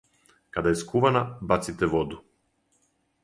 Када 0.55 0.71
је 0.73 0.77
скувана 0.83 1.21
баците 1.51 1.91
воду. 1.91 2.21